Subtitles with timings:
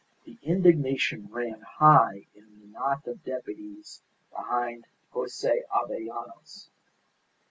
[0.25, 6.69] The indignation ran high in the knot of deputies behind Jose Avellanos.